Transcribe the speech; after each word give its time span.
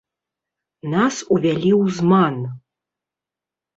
Нас 0.93 1.15
увялі 1.37 1.71
ў 1.81 2.01
зман. 2.01 2.35